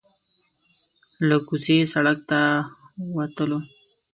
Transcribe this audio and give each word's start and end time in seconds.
له 1.27 1.37
کوڅې 1.47 1.77
سړک 1.93 2.17
ته 2.29 2.39
وتلو. 3.15 3.59